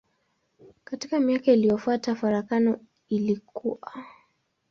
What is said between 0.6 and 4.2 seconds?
Katika miaka iliyofuata farakano ilikua.